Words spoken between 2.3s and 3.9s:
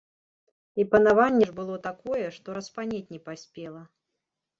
што распанець не паспела.